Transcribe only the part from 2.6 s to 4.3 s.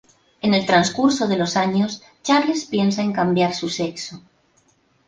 piensa en cambiar su sexo.